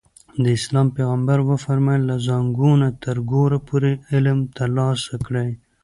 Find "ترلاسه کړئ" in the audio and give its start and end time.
4.57-5.49